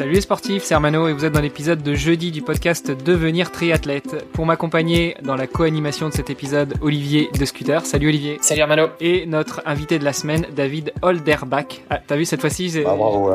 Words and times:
Salut 0.00 0.12
les 0.12 0.22
sportifs, 0.22 0.64
c'est 0.64 0.72
Hermano 0.72 1.08
et 1.08 1.12
vous 1.12 1.26
êtes 1.26 1.34
dans 1.34 1.42
l'épisode 1.42 1.82
de 1.82 1.92
jeudi 1.92 2.30
du 2.30 2.40
podcast 2.40 2.90
Devenir 2.90 3.52
triathlète. 3.52 4.26
Pour 4.32 4.46
m'accompagner 4.46 5.14
dans 5.22 5.36
la 5.36 5.46
co-animation 5.46 6.08
de 6.08 6.14
cet 6.14 6.30
épisode, 6.30 6.72
Olivier 6.80 7.28
de 7.38 7.44
Scooter. 7.44 7.84
Salut 7.84 8.08
Olivier. 8.08 8.38
Salut 8.40 8.62
Hermano. 8.62 8.88
Et 9.00 9.26
notre 9.26 9.60
invité 9.66 9.98
de 9.98 10.04
la 10.06 10.14
semaine, 10.14 10.46
David 10.56 10.94
Holderbach. 11.02 11.82
Ah, 11.90 11.98
t'as 11.98 12.16
vu 12.16 12.24
cette 12.24 12.40
fois-ci 12.40 12.78
ah, 12.78 12.94
bravo, 12.94 13.30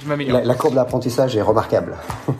Je 0.00 0.08
m'améliore. 0.08 0.38
La, 0.38 0.44
la, 0.44 0.54
courbe 0.54 0.76
d'apprentissage 0.76 1.36
est 1.36 1.42
remarquable. 1.42 1.96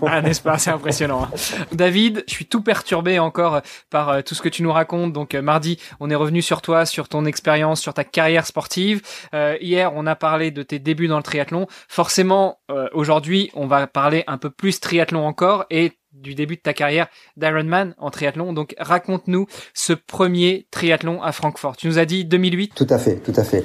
ah, 0.06 0.22
n'est-ce 0.22 0.40
pas? 0.40 0.56
C'est 0.58 0.70
impressionnant. 0.70 1.24
Hein. 1.24 1.64
David, 1.72 2.22
je 2.28 2.34
suis 2.34 2.46
tout 2.46 2.62
perturbé 2.62 3.18
encore 3.18 3.62
par 3.90 4.10
euh, 4.10 4.20
tout 4.22 4.36
ce 4.36 4.42
que 4.42 4.48
tu 4.48 4.62
nous 4.62 4.72
racontes. 4.72 5.12
Donc 5.12 5.34
euh, 5.34 5.42
mardi, 5.42 5.80
on 5.98 6.10
est 6.10 6.14
revenu 6.14 6.42
sur 6.42 6.62
toi, 6.62 6.86
sur 6.86 7.08
ton 7.08 7.24
expérience, 7.24 7.80
sur 7.80 7.92
ta 7.92 8.04
carrière 8.04 8.46
sportive. 8.46 9.02
Euh, 9.34 9.56
hier, 9.60 9.90
on 9.96 10.06
a 10.06 10.14
parlé 10.14 10.52
de 10.52 10.62
tes 10.62 10.78
débuts 10.78 11.08
dans 11.08 11.16
le 11.16 11.24
triathlon. 11.24 11.66
Forcément, 11.88 12.60
aujourd'hui, 12.92 13.47
on 13.54 13.66
va 13.66 13.86
parler 13.86 14.24
un 14.26 14.38
peu 14.38 14.50
plus 14.50 14.80
triathlon 14.80 15.26
encore 15.26 15.64
et 15.70 15.92
du 16.12 16.34
début 16.34 16.56
de 16.56 16.60
ta 16.60 16.72
carrière 16.72 17.06
d'Ironman 17.36 17.94
en 17.98 18.10
triathlon. 18.10 18.52
Donc 18.52 18.74
raconte-nous 18.78 19.46
ce 19.74 19.92
premier 19.92 20.66
triathlon 20.70 21.22
à 21.22 21.32
Francfort. 21.32 21.76
Tu 21.76 21.86
nous 21.86 21.98
as 21.98 22.04
dit 22.04 22.24
2008 22.24 22.74
Tout 22.74 22.86
à 22.90 22.98
fait, 22.98 23.16
tout 23.16 23.34
à 23.36 23.44
fait. 23.44 23.64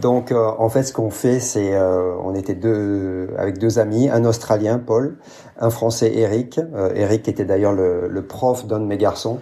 Donc 0.00 0.32
euh, 0.32 0.50
en 0.58 0.68
fait 0.68 0.82
ce 0.82 0.92
qu'on 0.92 1.10
fait 1.10 1.38
c'est 1.38 1.74
euh, 1.74 2.16
on 2.24 2.34
était 2.34 2.54
deux 2.54 3.30
avec 3.38 3.58
deux 3.58 3.78
amis, 3.78 4.08
un 4.08 4.24
Australien 4.24 4.78
Paul, 4.78 5.18
un 5.58 5.70
Français 5.70 6.12
Eric. 6.16 6.58
Euh, 6.58 6.92
Eric 6.94 7.28
était 7.28 7.44
d'ailleurs 7.44 7.72
le, 7.72 8.08
le 8.08 8.26
prof 8.26 8.66
d'un 8.66 8.80
de 8.80 8.86
mes 8.86 8.98
garçons 8.98 9.38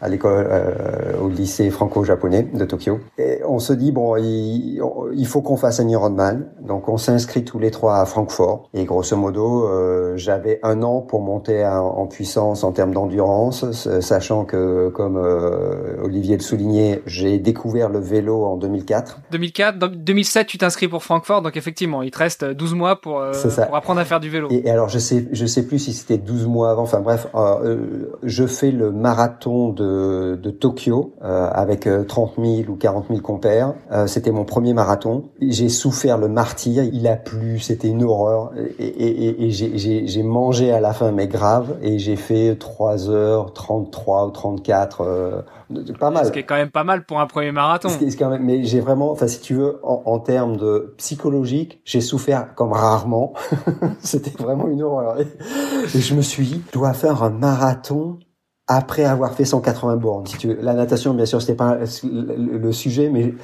à 0.00 0.08
l'école, 0.08 0.46
euh, 0.50 1.18
au 1.20 1.28
lycée 1.28 1.70
franco-japonais 1.70 2.48
de 2.54 2.64
Tokyo. 2.64 3.00
Et 3.18 3.40
on 3.46 3.58
se 3.58 3.72
dit 3.72 3.92
bon, 3.92 4.16
il, 4.16 4.80
il 5.14 5.26
faut 5.26 5.42
qu'on 5.42 5.56
fasse 5.56 5.80
un 5.80 5.88
Ironman. 5.88 6.46
Donc 6.60 6.88
on 6.88 6.96
s'inscrit 6.96 7.44
tous 7.44 7.58
les 7.58 7.70
trois 7.70 7.98
à 7.98 8.06
Francfort. 8.06 8.68
Et 8.74 8.84
grosso 8.84 9.16
modo, 9.16 9.66
euh, 9.66 10.16
j'avais 10.16 10.60
un 10.62 10.82
an 10.82 11.00
pour 11.00 11.20
monter 11.20 11.66
en, 11.66 12.06
puissance 12.06 12.64
en 12.64 12.72
termes 12.72 12.92
d'endurance, 12.92 13.64
sachant 14.00 14.44
que 14.44 14.88
comme 14.88 15.16
euh, 15.16 16.02
Olivier 16.02 16.36
le 16.36 16.42
soulignait, 16.42 17.02
j'ai 17.06 17.38
découvert 17.38 17.88
le 17.88 17.98
vélo 17.98 18.44
en 18.44 18.56
2004. 18.56 19.20
2004, 19.30 19.78
2007, 19.78 20.46
tu 20.46 20.58
t'inscris 20.58 20.88
pour 20.88 21.04
Francfort. 21.04 21.42
Donc 21.42 21.56
effectivement, 21.56 22.02
il 22.02 22.10
te 22.10 22.18
reste 22.18 22.44
12 22.44 22.74
mois 22.74 23.00
pour, 23.00 23.20
euh, 23.20 23.32
pour 23.66 23.76
apprendre 23.76 24.00
à 24.00 24.04
faire 24.04 24.20
du 24.20 24.30
vélo. 24.30 24.48
Et, 24.50 24.66
et, 24.66 24.70
alors 24.70 24.88
je 24.88 24.98
sais, 24.98 25.28
je 25.30 25.46
sais 25.46 25.66
plus 25.66 25.78
si 25.78 25.92
c'était 25.92 26.18
12 26.18 26.46
mois 26.46 26.70
avant. 26.70 26.82
Enfin 26.82 27.00
bref, 27.00 27.26
je 28.22 28.46
fais 28.46 28.70
le 28.70 28.90
marathon 28.90 29.70
de 29.70 29.89
de, 30.36 30.50
Tokyo 30.50 31.14
euh, 31.22 31.48
avec 31.52 31.88
30 32.08 32.32
euh, 32.38 32.44
000 32.64 32.70
ou 32.70 32.76
40 32.76 33.06
000 33.08 33.20
compères. 33.20 33.74
Euh, 33.92 34.06
c'était 34.06 34.30
mon 34.30 34.44
premier 34.44 34.74
marathon. 34.74 35.30
J'ai 35.40 35.68
souffert 35.68 36.18
le 36.18 36.28
martyr. 36.28 36.84
Il 36.84 37.06
a 37.06 37.16
plu, 37.16 37.58
c'était 37.58 37.88
une 37.88 38.02
horreur. 38.02 38.52
Et, 38.78 38.86
et, 38.86 39.46
et 39.46 39.50
j'ai 39.50 40.22
mangé 40.22 40.72
à 40.72 40.80
la 40.80 40.92
fin, 40.92 41.12
mais 41.12 41.28
grave. 41.28 41.76
Et 41.82 41.98
j'ai 41.98 42.16
fait 42.16 42.56
3 42.56 42.96
h 42.96 43.52
33 43.52 44.26
ou 44.26 44.30
34 44.30 45.44
pas 45.98 46.10
mal. 46.10 46.26
Ce 46.26 46.32
qui 46.32 46.40
est 46.40 46.44
quand 46.44 46.56
même 46.56 46.70
pas 46.70 46.84
mal 46.84 47.04
pour 47.04 47.20
un 47.20 47.26
premier 47.26 47.52
marathon. 47.52 47.88
Ce 47.88 47.98
qui 47.98 48.06
est 48.06 48.16
quand 48.16 48.30
même, 48.30 48.44
mais 48.44 48.64
j'ai 48.64 48.80
vraiment, 48.80 49.10
enfin, 49.12 49.28
si 49.28 49.40
tu 49.40 49.54
veux, 49.54 49.78
en, 49.82 50.02
en 50.04 50.18
termes 50.18 50.56
de 50.56 50.94
psychologique, 50.98 51.80
j'ai 51.84 52.00
souffert 52.00 52.54
comme 52.54 52.72
rarement. 52.72 53.34
C'était 54.00 54.42
vraiment 54.42 54.68
une 54.68 54.82
horreur. 54.82 55.20
Et 55.20 55.98
je 55.98 56.14
me 56.14 56.22
suis 56.22 56.46
dit, 56.46 56.62
je 56.66 56.72
dois 56.72 56.92
faire 56.92 57.22
un 57.22 57.30
marathon 57.30 58.18
après 58.72 59.04
avoir 59.04 59.34
fait 59.34 59.44
180 59.44 59.96
bornes. 59.96 60.26
Si 60.28 60.38
tu 60.38 60.46
veux. 60.46 60.58
La 60.62 60.74
natation, 60.74 61.12
bien 61.12 61.26
sûr, 61.26 61.40
c'était 61.40 61.56
pas 61.56 61.78
le, 62.04 62.70
sujet, 62.70 63.10
mais 63.10 63.34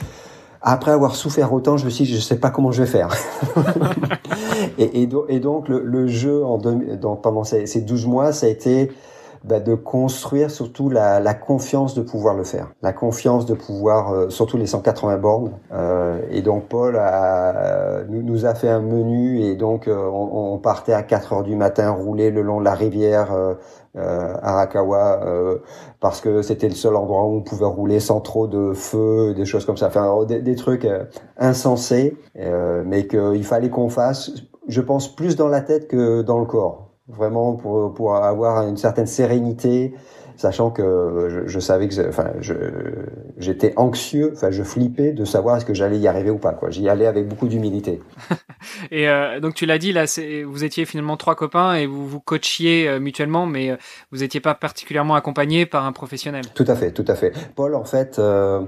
après 0.62 0.92
avoir 0.92 1.16
souffert 1.16 1.53
autant, 1.53 1.76
je 1.76 1.84
me 1.84 1.91
suis 1.91 2.04
dit, 2.04 2.14
je 2.14 2.20
sais 2.20 2.38
pas 2.38 2.50
comment 2.50 2.70
je 2.70 2.84
vais 2.84 2.88
faire. 2.88 3.09
et, 4.78 5.06
donc, 5.09 5.69
le, 5.69 6.06
jeu 6.06 6.44
en 6.44 6.59
deux, 6.59 6.78
pendant 7.25 7.42
ces, 7.42 7.66
ces 7.66 7.81
12 7.81 8.06
mois, 8.06 8.32
ça 8.32 8.47
a 8.47 8.48
été 8.48 8.92
bah, 9.46 9.60
de 9.60 9.76
construire 9.76 10.50
surtout 10.50 10.90
la, 10.90 11.20
la, 11.20 11.32
confiance 11.32 11.94
de 11.94 12.02
pouvoir 12.02 12.34
le 12.34 12.42
faire, 12.42 12.72
la 12.82 12.92
confiance 12.92 13.46
de 13.46 13.54
pouvoir, 13.54 14.12
euh, 14.12 14.28
surtout 14.28 14.56
les 14.56 14.66
180 14.66 15.18
bornes. 15.18 15.52
Euh, 15.72 16.18
et 16.32 16.42
donc 16.42 16.64
Paul 16.68 16.96
a, 16.96 18.02
nous, 18.08 18.22
nous, 18.24 18.44
a 18.44 18.56
fait 18.56 18.68
un 18.68 18.80
menu 18.80 19.40
et 19.42 19.54
donc 19.54 19.86
euh, 19.86 20.10
on, 20.12 20.54
on, 20.54 20.58
partait 20.58 20.94
à 20.94 21.04
4 21.04 21.32
heures 21.32 21.42
du 21.44 21.54
matin 21.54 21.92
rouler 21.92 22.32
le 22.32 22.42
long 22.42 22.58
de 22.58 22.64
la 22.64 22.74
rivière 22.74 23.32
euh, 23.32 24.34
Arakawa 24.42 25.20
parce 26.00 26.20
que 26.20 26.42
c'était 26.42 26.68
le 26.68 26.74
seul 26.74 26.96
endroit 26.96 27.22
où 27.24 27.36
on 27.36 27.42
pouvait 27.42 27.66
rouler 27.66 28.00
sans 28.00 28.20
trop 28.20 28.48
de 28.48 28.72
feu, 28.72 29.32
des 29.34 29.44
choses 29.44 29.64
comme 29.64 29.76
ça, 29.76 29.86
enfin 29.86 30.24
des, 30.24 30.42
des 30.42 30.56
trucs 30.56 30.86
insensés, 31.38 32.16
mais 32.34 33.06
qu'il 33.06 33.44
fallait 33.44 33.70
qu'on 33.70 33.88
fasse, 33.88 34.32
je 34.68 34.80
pense 34.80 35.14
plus 35.14 35.36
dans 35.36 35.48
la 35.48 35.60
tête 35.60 35.88
que 35.88 36.22
dans 36.22 36.40
le 36.40 36.46
corps 36.46 36.85
vraiment 37.09 37.55
pour, 37.55 37.94
pour 37.94 38.17
avoir 38.17 38.67
une 38.67 38.77
certaine 38.77 39.06
sérénité, 39.06 39.94
sachant 40.37 40.71
que 40.71 41.28
je, 41.31 41.47
je 41.47 41.61
savais 41.61 41.89
que, 41.89 42.09
enfin, 42.09 42.33
je, 42.41 42.55
j'étais 43.39 43.72
anxieux, 43.77 44.33
enfin, 44.34 44.50
je 44.50 44.62
flippais 44.62 45.12
de 45.12 45.25
savoir 45.25 45.56
est-ce 45.56 45.65
que 45.65 45.75
j'allais 45.75 45.99
y 45.99 46.09
arriver 46.09 46.31
ou 46.31 46.39
pas, 46.39 46.53
quoi. 46.53 46.71
J'y 46.71 46.89
allais 46.89 47.06
avec 47.06 47.27
beaucoup 47.28 47.49
d'humilité. 47.49 48.00
et 48.91 49.09
euh, 49.09 49.41
donc 49.41 49.55
tu 49.55 49.67
l'as 49.67 49.78
dit 49.78 49.93
là, 49.93 50.06
c'est, 50.06 50.43
vous 50.43 50.65
étiez 50.65 50.84
finalement 50.84 51.17
trois 51.17 51.34
copains 51.34 51.75
et 51.75 51.87
vous 51.87 52.06
vous 52.06 52.21
coachiez 52.21 52.89
euh, 52.89 53.00
mutuellement, 53.00 53.47
mais 53.47 53.71
euh, 53.71 53.77
vous 54.12 54.19
n'étiez 54.19 54.41
pas 54.41 54.55
particulièrement 54.55 55.15
accompagné 55.15 55.65
par 55.65 55.87
un 55.87 55.93
professionnel. 55.93 56.44
Tout 56.55 56.67
à 56.69 56.75
fait, 56.75 56.93
tout 56.93 57.05
à 57.09 57.15
fait. 57.15 57.33
Paul, 57.55 57.75
en 57.75 57.84
fait, 57.84 58.19
euh, 58.19 58.61
euh, 58.61 58.62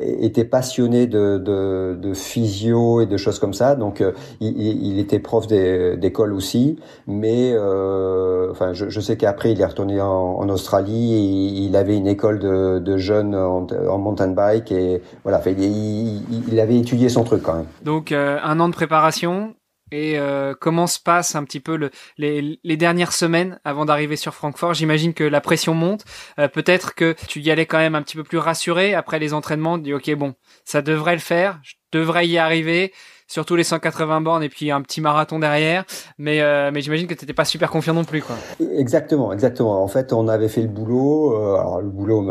était 0.00 0.44
passionné 0.44 1.06
de, 1.06 1.38
de, 1.38 1.96
de, 2.00 2.14
physio 2.14 3.00
et 3.00 3.06
de 3.06 3.16
choses 3.16 3.38
comme 3.38 3.54
ça. 3.54 3.76
Donc, 3.76 4.00
euh, 4.00 4.12
il, 4.40 4.58
il, 4.58 4.98
était 4.98 5.18
prof 5.18 5.46
d'école 5.46 6.34
aussi. 6.34 6.78
Mais, 7.06 7.52
euh, 7.54 8.50
enfin, 8.50 8.72
je, 8.74 8.90
je, 8.90 9.00
sais 9.00 9.16
qu'après, 9.16 9.52
il 9.52 9.60
est 9.60 9.64
retourné 9.64 10.00
en, 10.00 10.06
en, 10.06 10.48
Australie. 10.50 11.14
Et 11.14 11.64
il 11.64 11.76
avait 11.76 11.96
une 11.96 12.06
école 12.06 12.40
de, 12.40 12.78
de 12.78 12.96
jeunes 12.98 13.34
en, 13.34 13.66
en, 13.66 13.98
mountain 13.98 14.28
bike 14.28 14.70
et 14.70 15.00
voilà. 15.22 15.40
Il, 15.46 16.22
il, 16.52 16.60
avait 16.60 16.76
étudié 16.76 17.08
son 17.08 17.24
truc 17.24 17.42
quand 17.42 17.54
même. 17.54 17.66
Donc, 17.82 18.12
un 18.12 18.60
an 18.60 18.68
de 18.68 18.74
préparation 18.74 19.54
et 19.94 20.18
euh, 20.18 20.54
comment 20.58 20.88
se 20.88 20.98
passe 20.98 21.36
un 21.36 21.44
petit 21.44 21.60
peu 21.60 21.76
le, 21.76 21.90
les, 22.18 22.58
les, 22.64 22.76
dernières 22.76 23.12
semaines 23.12 23.60
avant 23.64 23.84
d'arriver 23.84 24.16
sur 24.16 24.34
Francfort? 24.34 24.74
J'imagine 24.74 25.14
que 25.14 25.22
la 25.22 25.40
pression 25.40 25.72
monte. 25.72 26.04
Euh, 26.40 26.48
peut-être 26.48 26.96
que 26.96 27.14
tu 27.28 27.40
y 27.40 27.50
allais 27.52 27.66
quand 27.66 27.78
même 27.78 27.94
un 27.94 28.02
petit 28.02 28.16
peu 28.16 28.24
plus 28.24 28.38
rassuré 28.38 28.94
après 28.94 29.20
les 29.20 29.32
entraînements. 29.32 29.78
Tu 29.78 29.84
dis 29.84 29.94
ok 29.94 30.12
bon, 30.16 30.34
ça 30.64 30.82
devrait 30.82 31.14
le 31.14 31.20
faire, 31.20 31.60
je 31.62 31.74
devrais 31.92 32.26
y 32.26 32.38
arriver 32.38 32.92
surtout 33.34 33.56
les 33.56 33.64
180 33.64 34.20
bornes 34.20 34.44
et 34.44 34.48
puis 34.48 34.70
un 34.70 34.80
petit 34.80 35.00
marathon 35.00 35.40
derrière. 35.40 35.84
Mais, 36.18 36.40
euh, 36.40 36.70
mais 36.72 36.82
j'imagine 36.82 37.08
que 37.08 37.14
tu 37.14 37.24
n'étais 37.24 37.34
pas 37.34 37.44
super 37.44 37.68
confiant 37.68 37.92
non 37.92 38.04
plus. 38.04 38.22
Quoi. 38.22 38.36
Exactement, 38.78 39.32
exactement. 39.32 39.82
En 39.82 39.88
fait, 39.88 40.12
on 40.12 40.28
avait 40.28 40.46
fait 40.46 40.62
le 40.62 40.68
boulot. 40.68 41.34
Euh, 41.34 41.56
alors 41.56 41.80
le 41.80 41.90
boulot, 41.90 42.22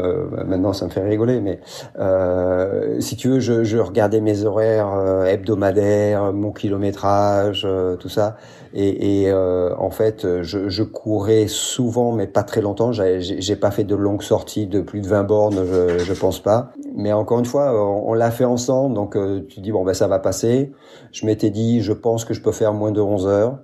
maintenant, 0.46 0.72
ça 0.72 0.86
me 0.86 0.92
fait 0.92 1.03
rigoler, 1.03 1.42
mais 1.42 1.59
euh, 2.00 3.02
si 3.02 3.18
tu 3.18 3.28
veux, 3.28 3.40
je, 3.42 3.66
je 3.66 3.78
regardais 3.78 4.22
mes 4.22 4.46
horaires 4.46 4.94
euh, 4.94 5.25
hebdomadaires, 5.25 6.31
mon 6.31 6.53
kilométrage, 6.53 7.63
euh, 7.66 7.97
tout 7.97 8.09
ça. 8.09 8.38
Et, 8.74 9.25
et 9.25 9.31
en 9.31 9.92
fait, 9.92 10.42
je, 10.42 10.68
je, 10.68 10.81
courais 10.81 11.46
souvent, 11.47 12.12
mais 12.12 12.25
pas 12.25 12.42
très 12.42 12.59
longtemps. 12.59 12.92
J'ai 12.92 13.56
pas 13.56 13.69
fait 13.69 13.84
de 13.84 13.94
longues 13.94 14.24
sorties 14.24 14.66
de 14.66 14.81
plus 14.81 15.02
de 15.02 15.08
20 15.08 15.24
bornes, 15.25 15.63
je, 15.63 16.00
je 16.00 16.13
pense 16.13 16.42
pas. 16.42 16.72
Mais 16.96 17.13
encore 17.13 17.38
une 17.38 17.46
fois, 17.46 17.72
on, 17.72 18.10
on 18.10 18.13
l'a 18.16 18.31
fait 18.31 18.45
ensemble, 18.45 18.95
donc 18.95 19.16
tu 19.48 19.60
dis 19.60 19.72
bon 19.72 19.86
ben 19.86 19.94
ça 19.94 20.07
va 20.07 20.18
passer. 20.18 20.72
Je 21.12 21.25
m'étais 21.25 21.50
dit, 21.50 21.81
je 21.81 21.94
pense 21.94 22.25
que 22.25 22.34
je 22.34 22.42
peux 22.42 22.51
faire 22.51 22.74
moins 22.74 22.92
de 22.92 23.01
11 23.01 23.28
heures. 23.28 23.60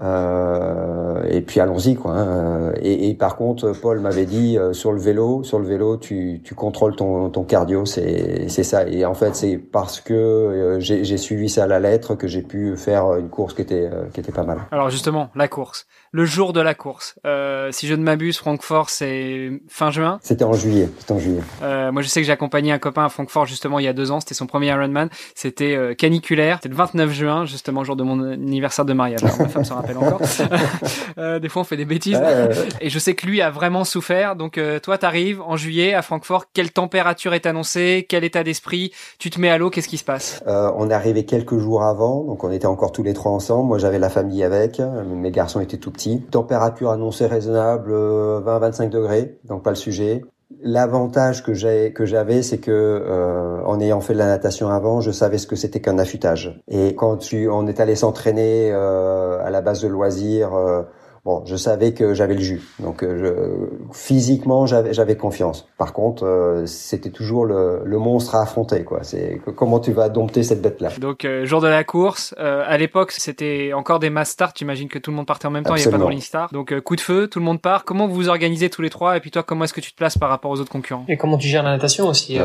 Euh, 0.00 1.22
et 1.30 1.40
puis 1.40 1.60
allons-y 1.60 1.94
quoi. 1.94 2.12
Hein. 2.12 2.72
Et, 2.80 3.08
et, 3.08 3.14
par 3.14 3.36
contre, 3.36 3.72
Paul 3.72 4.00
m'avait 4.00 4.26
dit 4.26 4.58
euh, 4.58 4.72
sur 4.72 4.92
le 4.92 4.98
vélo, 4.98 5.42
sur 5.42 5.58
le 5.58 5.66
vélo, 5.66 5.96
tu, 5.96 6.40
tu 6.44 6.54
contrôles 6.54 6.96
ton, 6.96 7.30
ton 7.30 7.44
cardio, 7.44 7.84
c'est 7.84 8.48
c'est 8.48 8.62
ça. 8.62 8.86
Et 8.88 9.04
en 9.04 9.14
fait, 9.14 9.34
c'est 9.34 9.58
parce 9.58 10.00
que 10.00 10.14
euh, 10.14 10.80
j'ai 10.80 11.16
suivi 11.16 11.48
ça 11.48 11.64
à 11.64 11.66
la 11.66 11.80
lettre 11.80 12.14
que 12.14 12.26
j'ai 12.26 12.42
pu 12.42 12.76
faire 12.76 13.14
une 13.14 13.28
course 13.28 13.54
qui 13.54 13.62
était 13.62 13.88
euh, 13.92 14.06
qui 14.12 14.20
était 14.20 14.32
pas 14.32 14.44
mal. 14.44 14.58
Alors 14.70 14.90
justement, 14.90 15.30
la 15.34 15.48
course, 15.48 15.86
le 16.12 16.24
jour 16.24 16.52
de 16.52 16.60
la 16.60 16.74
course. 16.74 17.18
si 17.70 17.86
je 17.86 17.94
ne 17.94 18.02
m'abuse, 18.02 18.38
Francfort, 18.38 18.90
c'est 18.90 19.50
fin 19.68 19.90
juin? 19.90 20.18
C'était 20.22 20.44
en 20.44 20.52
juillet. 20.52 20.88
C'était 20.98 21.12
en 21.12 21.18
juillet. 21.18 21.42
moi, 21.60 22.02
je 22.02 22.08
sais 22.08 22.20
que 22.20 22.26
j'ai 22.26 22.32
accompagné 22.32 22.72
un 22.72 22.78
copain 22.78 23.04
à 23.04 23.08
Francfort 23.08 23.46
justement 23.46 23.78
il 23.78 23.84
y 23.84 23.88
a 23.88 23.92
deux 23.92 24.10
ans. 24.10 24.20
C'était 24.20 24.34
son 24.34 24.46
premier 24.46 24.68
Ironman. 24.68 25.08
C'était 25.34 25.94
caniculaire. 25.96 26.56
C'était 26.56 26.70
le 26.70 26.76
29 26.76 27.10
juin, 27.12 27.44
justement, 27.44 27.84
jour 27.84 27.96
de 27.96 28.02
mon 28.02 28.22
anniversaire 28.32 28.84
de 28.84 28.92
mariage. 28.92 29.22
Alors, 29.22 29.38
ma 29.38 29.48
femme 29.48 29.64
sera 29.64 29.80
rappelle 29.80 29.98
encore. 29.98 30.20
euh, 31.18 31.38
des 31.38 31.48
fois, 31.48 31.62
on 31.62 31.64
fait 31.64 31.76
des 31.76 31.84
bêtises. 31.84 32.20
Et 32.80 32.90
je 32.90 32.98
sais 32.98 33.14
que 33.14 33.26
lui 33.26 33.40
a 33.42 33.50
vraiment 33.50 33.84
souffert. 33.84 34.36
Donc, 34.36 34.58
euh, 34.58 34.78
toi, 34.78 34.98
t'arrives 34.98 35.40
en 35.42 35.56
juillet 35.56 35.94
à 35.94 36.02
Francfort. 36.02 36.46
Quelle 36.52 36.70
température 36.70 37.34
est 37.34 37.46
annoncée? 37.46 38.06
Quel 38.08 38.24
état 38.24 38.44
d'esprit? 38.44 38.92
Tu 39.18 39.30
te 39.30 39.40
mets 39.40 39.50
à 39.50 39.58
l'eau 39.58 39.70
Qu'est-ce 39.70 39.88
qui 39.88 39.98
se 39.98 40.04
passe? 40.04 40.42
Euh, 40.46 40.70
On 40.76 40.90
est 40.90 40.94
arrivé 40.94 41.24
quelques 41.24 41.58
jours 41.58 41.82
avant, 41.82 42.24
donc 42.24 42.44
on 42.44 42.50
était 42.50 42.66
encore 42.66 42.92
tous 42.92 43.02
les 43.02 43.14
trois 43.14 43.32
ensemble. 43.32 43.68
Moi, 43.68 43.78
j'avais 43.78 43.98
la 43.98 44.10
famille 44.10 44.42
avec. 44.42 44.80
Mes 44.80 45.30
garçons 45.30 45.60
étaient 45.60 45.76
tout 45.78 45.90
petits. 45.90 46.22
Température 46.30 46.90
annoncée 46.90 47.26
raisonnable, 47.26 47.92
20-25 47.92 48.90
degrés, 48.90 49.38
donc 49.44 49.62
pas 49.62 49.70
le 49.70 49.76
sujet. 49.76 50.22
L'avantage 50.62 51.42
que 51.42 51.52
j'ai 51.52 51.92
que 51.92 52.06
j'avais, 52.06 52.42
c'est 52.42 52.56
que 52.56 52.70
euh, 52.70 53.62
en 53.66 53.78
ayant 53.80 54.00
fait 54.00 54.14
de 54.14 54.18
la 54.18 54.26
natation 54.26 54.70
avant, 54.70 55.02
je 55.02 55.10
savais 55.10 55.36
ce 55.36 55.46
que 55.46 55.56
c'était 55.56 55.80
qu'un 55.80 55.98
affûtage. 55.98 56.58
Et 56.68 56.94
quand 56.94 57.18
tu, 57.18 57.50
on 57.50 57.66
est 57.66 57.80
allé 57.80 57.94
s'entraîner 57.94 58.70
euh, 58.72 59.44
à 59.44 59.50
la 59.50 59.60
base 59.60 59.82
de 59.82 59.88
loisirs 59.88 60.54
euh, 60.54 60.84
bon, 61.28 61.42
je 61.44 61.56
savais 61.56 61.92
que 61.92 62.14
j'avais 62.14 62.34
le 62.34 62.40
jus. 62.40 62.62
Donc 62.80 63.04
euh, 63.04 63.18
je, 63.92 63.94
physiquement, 63.96 64.64
j'avais, 64.64 64.94
j'avais 64.94 65.14
confiance. 65.14 65.68
Par 65.76 65.92
contre, 65.92 66.24
euh, 66.24 66.64
c'était 66.64 67.10
toujours 67.10 67.44
le, 67.44 67.82
le, 67.84 67.98
monstre 67.98 68.34
à 68.34 68.42
affronter. 68.42 68.82
Quoi. 68.82 69.00
C'est 69.02 69.38
comment 69.54 69.78
tu 69.78 69.92
vas 69.92 70.08
dompter 70.08 70.42
cette 70.42 70.62
bête-là? 70.62 70.88
Donc 70.98 71.26
euh, 71.26 71.44
jour 71.44 71.60
de 71.60 71.68
la 71.68 71.84
course, 71.84 72.34
à 72.38 72.78
l'époque, 72.78 73.12
c'était 73.12 73.72
encore 73.74 73.98
des 73.98 74.08
mass 74.08 74.30
start. 74.30 74.56
J'imagine 74.58 74.88
que 74.88 74.98
tout 74.98 75.10
le 75.10 75.16
monde 75.18 75.26
partait 75.26 75.46
en 75.46 75.50
même 75.50 75.64
temps. 75.64 75.74
Il 75.74 75.80
n'y 75.80 75.82
avait 75.82 75.92
pas 75.92 75.98
de 75.98 76.02
rolling 76.02 76.20
start. 76.20 76.52
Donc 76.52 76.78
coup 76.80 76.96
de 76.96 77.00
feu, 77.02 77.28
tout 77.28 77.40
le 77.40 77.44
monde 77.44 77.60
part. 77.60 77.84
Comment 77.84 78.06
vous 78.06 78.14
vous 78.14 78.28
organisez 78.30 78.70
tous 78.70 78.80
les 78.80 78.90
trois? 78.90 79.16
Et 79.18 79.20
puis 79.20 79.30
toi, 79.30 79.42
comment 79.42 79.64
est-ce 79.64 79.74
que 79.74 79.82
tu 79.82 79.92
te 79.92 79.96
places 79.96 80.16
par 80.16 80.30
rapport 80.30 80.50
aux 80.50 80.60
autres 80.60 80.72
concurrents? 80.72 81.04
Et 81.08 81.18
comment 81.18 81.36
tu 81.36 81.48
gères 81.48 81.62
la 81.62 81.72
natation 81.72 82.06
aussi 82.08 82.38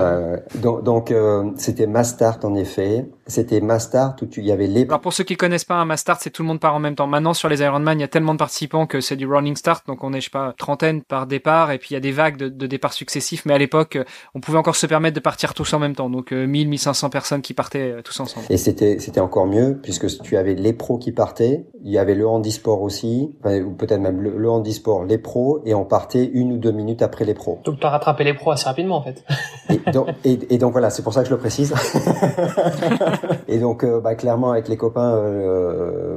Donc, 0.55 0.83
donc 0.83 1.13
c'était 1.55 1.87
mass 1.87 2.09
start 2.09 2.43
en 2.43 2.55
effet. 2.55 3.05
C'était 3.27 3.61
mass 3.61 3.85
start 3.85 4.21
où 4.21 4.25
tu 4.25 4.41
y 4.41 4.51
avait 4.51 4.67
les. 4.67 4.83
Alors 4.83 4.99
pour 4.99 5.13
ceux 5.13 5.23
qui 5.23 5.37
connaissent 5.37 5.65
pas 5.65 5.75
un 5.75 5.85
mass 5.85 6.01
start, 6.01 6.19
c'est 6.21 6.29
tout 6.29 6.41
le 6.41 6.47
monde 6.47 6.59
part 6.59 6.75
en 6.75 6.79
même 6.79 6.95
temps. 6.95 7.07
Maintenant 7.07 7.33
sur 7.33 7.47
les 7.49 7.61
Ironman, 7.61 7.97
il 7.97 8.01
y 8.01 8.05
a 8.05 8.09
tellement 8.09 8.33
de 8.33 8.39
participants 8.39 8.85
que 8.85 9.01
c'est 9.01 9.15
du 9.15 9.25
running 9.25 9.55
start, 9.55 9.87
donc 9.87 10.03
on 10.03 10.13
est 10.13 10.19
je 10.19 10.25
sais 10.25 10.31
pas 10.31 10.53
trentaine 10.57 11.01
par 11.01 11.25
départ 11.25 11.71
et 11.71 11.77
puis 11.77 11.89
il 11.91 11.93
y 11.93 11.97
a 11.97 12.01
des 12.01 12.11
vagues 12.11 12.37
de, 12.37 12.49
de 12.49 12.67
départs 12.67 12.93
successifs. 12.93 13.45
Mais 13.45 13.53
à 13.53 13.57
l'époque, 13.57 13.97
on 14.35 14.39
pouvait 14.39 14.57
encore 14.57 14.75
se 14.75 14.85
permettre 14.87 15.15
de 15.15 15.21
partir 15.21 15.53
tous 15.53 15.73
en 15.73 15.79
même 15.79 15.95
temps, 15.95 16.09
donc 16.09 16.31
1000, 16.31 16.67
euh, 16.67 16.69
1500 16.69 17.09
personnes 17.09 17.41
qui 17.41 17.53
partaient 17.53 17.91
euh, 17.91 18.01
tous 18.01 18.19
ensemble. 18.19 18.45
Et 18.49 18.57
c'était 18.57 18.97
c'était 18.99 19.21
encore 19.21 19.47
mieux 19.47 19.79
puisque 19.81 20.07
tu 20.21 20.37
avais 20.37 20.55
les 20.55 20.73
pros 20.73 20.97
qui 20.97 21.11
partaient, 21.11 21.65
il 21.83 21.91
y 21.91 21.97
avait 21.97 22.15
le 22.15 22.27
handisport 22.27 22.81
aussi, 22.81 23.35
ou 23.45 23.71
peut-être 23.71 24.01
même 24.01 24.21
le, 24.21 24.49
handisport, 24.49 25.03
les 25.05 25.17
pros 25.17 25.61
et 25.65 25.73
on 25.73 25.85
partait 25.85 26.29
une 26.33 26.53
ou 26.53 26.57
deux 26.57 26.71
minutes 26.71 27.01
après 27.01 27.25
les 27.25 27.33
pros. 27.33 27.59
Donc 27.63 27.79
tu 27.79 27.85
as 27.85 27.89
rattrapé 27.89 28.23
les 28.23 28.33
pros 28.33 28.51
assez 28.51 28.65
rapidement 28.65 28.97
en 28.97 29.01
fait. 29.01 29.23
et, 29.69 29.91
donc, 29.91 30.07
et, 30.23 30.57
donc 30.57 30.71
voilà, 30.71 30.89
c'est 30.89 31.03
pour 31.03 31.13
ça 31.13 31.21
que 31.21 31.29
je 31.29 31.33
le 31.33 31.39
précise. 31.39 31.73
et 33.47 33.59
donc 33.59 33.83
euh, 33.83 33.99
bah, 33.99 34.15
clairement 34.15 34.51
avec 34.51 34.67
les 34.67 34.77
copains, 34.77 35.21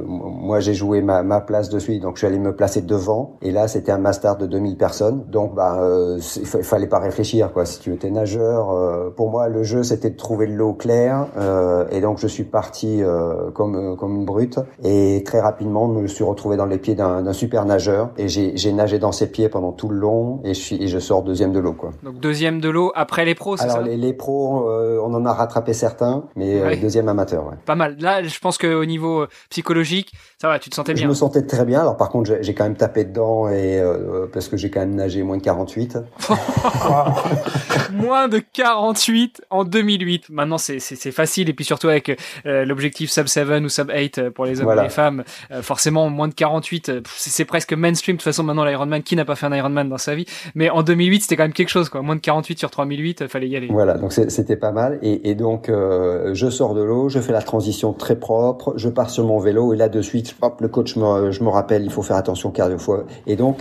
moi 0.05 0.59
j'ai 0.59 0.73
joué 0.73 1.01
ma, 1.01 1.23
ma 1.23 1.41
place 1.41 1.69
dessus, 1.69 1.99
donc 1.99 2.15
je 2.15 2.19
suis 2.19 2.27
allé 2.27 2.39
me 2.39 2.55
placer 2.55 2.81
devant. 2.81 3.37
Et 3.41 3.51
là, 3.51 3.67
c'était 3.67 3.91
un 3.91 3.97
master 3.97 4.37
de 4.37 4.45
2000 4.45 4.77
personnes. 4.77 5.23
Donc, 5.29 5.55
bah, 5.55 5.79
euh, 5.81 6.19
il 6.37 6.45
fallait 6.45 6.87
pas 6.87 6.99
réfléchir, 6.99 7.51
quoi. 7.53 7.65
Si 7.65 7.79
tu 7.79 7.93
étais 7.93 8.09
nageur, 8.09 8.71
euh, 8.71 9.09
pour 9.09 9.29
moi, 9.29 9.47
le 9.47 9.63
jeu, 9.63 9.83
c'était 9.83 10.09
de 10.09 10.15
trouver 10.17 10.47
de 10.47 10.53
l'eau 10.53 10.73
claire. 10.73 11.27
Euh, 11.37 11.85
et 11.91 12.01
donc, 12.01 12.17
je 12.19 12.27
suis 12.27 12.43
parti 12.43 13.01
euh, 13.01 13.51
comme 13.51 13.95
comme 13.97 14.15
une 14.15 14.25
brute. 14.25 14.59
Et 14.83 15.23
très 15.25 15.39
rapidement, 15.39 15.93
je 15.93 15.99
me 15.99 16.07
suis 16.07 16.23
retrouvé 16.23 16.57
dans 16.57 16.65
les 16.65 16.77
pieds 16.77 16.95
d'un 16.95 17.33
super 17.33 17.65
nageur. 17.65 18.09
Et 18.17 18.27
j'ai 18.27 18.73
nagé 18.73 18.99
dans 18.99 19.11
ses 19.11 19.27
pieds 19.31 19.49
pendant 19.49 19.71
tout 19.71 19.89
le 19.89 19.97
long. 19.97 20.39
Et 20.43 20.53
je 20.53 20.59
suis 20.59 20.83
et 20.83 20.87
je 20.87 20.99
sors 20.99 21.23
deuxième 21.23 21.53
de 21.53 21.59
l'eau, 21.59 21.73
quoi. 21.73 21.91
Donc 22.03 22.19
deuxième 22.19 22.59
de 22.59 22.69
l'eau 22.69 22.91
après 22.95 23.25
les 23.25 23.35
pros, 23.35 23.57
c'est 23.57 23.67
ça? 23.67 23.73
Alors 23.75 23.85
les, 23.85 23.97
les, 23.97 24.13
pros, 24.13 24.67
on 24.69 25.13
en 25.13 25.25
a 25.25 25.33
rattrapé 25.33 25.73
certains, 25.73 26.23
mais 26.35 26.77
deuxième 26.87 27.09
amateur. 27.09 27.45
Ouais. 27.45 27.55
Pas 27.65 27.75
mal. 27.75 27.97
Là, 27.99 28.23
je 28.23 28.39
pense 28.39 28.57
qu'au 28.57 28.85
niveau 28.85 29.27
psychologique, 29.49 30.13
ça 30.39 30.47
va, 30.47 30.59
tu 30.59 30.69
te 30.69 30.75
sentais 30.75 30.93
bien. 30.93 31.03
Je 31.03 31.09
me 31.09 31.13
sentais 31.13 31.41
très 31.41 31.65
bien. 31.65 31.81
Alors 31.81 31.97
par 31.97 32.09
contre, 32.09 32.37
j'ai 32.41 32.53
quand 32.53 32.63
même 32.63 32.75
tapé 32.77 33.03
dedans 33.03 33.49
et 33.49 33.79
euh, 33.79 34.27
parce 34.31 34.47
que 34.47 34.55
j'ai 34.55 34.69
quand 34.69 34.79
même 34.79 34.95
nagé 34.95 35.23
moins 35.23 35.37
de 35.37 35.41
48. 35.41 35.97
moins 37.93 38.27
de 38.27 38.39
48 38.53 39.41
en 39.49 39.63
2008. 39.63 40.29
Maintenant, 40.29 40.57
c'est 40.57 40.79
facile 41.11 41.49
et 41.49 41.53
puis 41.53 41.65
surtout 41.65 41.89
avec 41.89 42.17
euh, 42.45 42.65
l'objectif 42.65 43.09
sub 43.09 43.27
7 43.27 43.47
ou 43.63 43.69
sub 43.69 43.89
8 43.89 44.17
euh, 44.17 44.31
pour 44.31 44.45
les 44.45 44.61
hommes 44.61 44.77
et 44.77 44.83
les 44.83 44.89
femmes, 44.89 45.23
forcément 45.61 46.09
moins 46.09 46.27
de 46.27 46.33
48, 46.33 46.91
c'est 47.07 47.45
presque 47.45 47.73
mainstream. 47.73 48.15
De 48.15 48.19
toute 48.19 48.25
façon, 48.25 48.43
maintenant 48.43 48.63
l'Ironman, 48.63 49.03
qui 49.03 49.15
n'a 49.15 49.25
pas 49.25 49.35
fait 49.35 49.47
un 49.47 49.55
Ironman 49.55 49.89
dans 49.89 49.97
sa 49.97 50.15
vie? 50.15 50.25
Mais 50.55 50.69
en 50.69 50.83
2008, 50.83 51.21
c'était 51.21 51.35
quand 51.35 51.43
même 51.43 51.53
quelque 51.53 51.69
chose, 51.69 51.89
quoi. 51.89 52.01
Moins 52.01 52.15
de 52.15 52.21
48 52.21 52.59
sur 52.59 52.69
3008, 52.69 53.27
fallait 53.27 53.49
y 53.49 53.57
aller. 53.57 53.67
Voilà, 53.71 53.97
donc 53.97 54.13
c'était 54.13 54.55
pas 54.55 54.71
mal. 54.71 54.99
Et, 55.01 55.29
et 55.29 55.35
donc, 55.35 55.67
je 55.69 56.49
sors 56.49 56.75
de 56.77 56.83
l'eau, 56.83 57.09
je 57.09 57.19
fais 57.19 57.33
la 57.33 57.41
transition 57.41 57.93
très 57.93 58.15
propre, 58.15 58.73
je 58.75 58.89
pars 58.89 59.09
sur 59.09 59.25
mon 59.25 59.39
vélo 59.39 59.73
et 59.73 59.77
là 59.77 59.89
de 59.89 60.01
suite, 60.01 60.35
hop, 60.41 60.61
le 60.61 60.67
coach 60.67 60.95
me, 60.95 61.31
je 61.31 61.43
me 61.43 61.49
rappelle, 61.49 61.83
il 61.83 61.91
faut 61.91 62.03
faire 62.03 62.17
attention 62.17 62.51
car 62.51 62.67
fois. 62.79 63.05
Et 63.25 63.35
donc, 63.35 63.57